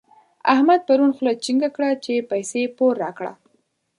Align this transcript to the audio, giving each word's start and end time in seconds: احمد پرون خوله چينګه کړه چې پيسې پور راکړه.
احمد 0.53 0.81
پرون 0.87 1.11
خوله 1.15 1.33
چينګه 1.43 1.69
کړه 1.75 1.89
چې 2.03 2.25
پيسې 2.31 2.61
پور 2.77 2.93
راکړه. 3.03 3.33